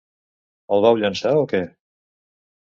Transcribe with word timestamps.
El 0.77 0.81
vau 0.85 0.97
llençar 1.01 1.35
o 1.43 1.45
què? 1.53 1.61